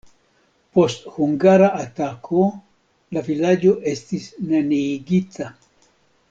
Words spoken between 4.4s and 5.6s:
neniigita.